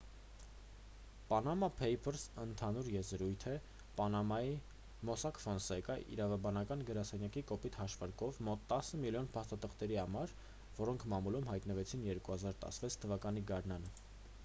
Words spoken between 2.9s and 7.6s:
եզրույթ է պանամայի «մոսակ ֆոնսեկա» իրավաբանական գրասենյակի